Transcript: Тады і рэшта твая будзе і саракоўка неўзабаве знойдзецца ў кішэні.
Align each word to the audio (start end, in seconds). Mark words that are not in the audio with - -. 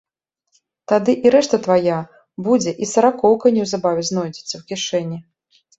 Тады 0.91 1.15
і 1.25 1.33
рэшта 1.35 1.59
твая 1.69 1.99
будзе 2.49 2.71
і 2.83 2.93
саракоўка 2.95 3.45
неўзабаве 3.61 4.01
знойдзецца 4.11 4.53
ў 4.53 4.69
кішэні. 4.73 5.17